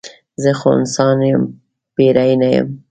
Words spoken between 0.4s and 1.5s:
زه خو انسان یم